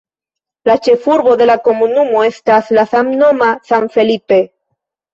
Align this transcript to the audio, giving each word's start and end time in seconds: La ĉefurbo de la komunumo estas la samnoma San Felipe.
La 0.69 0.75
ĉefurbo 0.87 1.35
de 1.41 1.47
la 1.51 1.57
komunumo 1.69 2.25
estas 2.31 2.75
la 2.81 2.89
samnoma 2.97 3.55
San 3.71 3.91
Felipe. 3.99 4.45